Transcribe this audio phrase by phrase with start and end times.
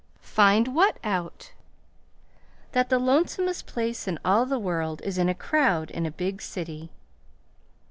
[0.23, 1.51] "Find what out?"
[2.71, 6.41] "That the lonesomest place in all the world is in a crowd in a big
[6.41, 6.89] city."